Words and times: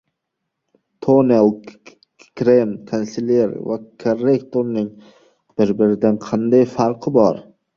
Tonal 1.07 1.51
krem, 2.41 2.71
konsiler 2.93 3.53
va 3.67 3.77
korrektorning 4.05 4.89
bir-biridan 5.63 6.19
qanday 6.29 6.67
farqi 6.77 7.15
bor? 7.21 7.43